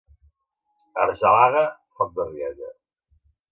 Argelaga, 1.03 1.63
foc 2.01 2.17
de 2.17 2.27
rialla. 2.33 2.73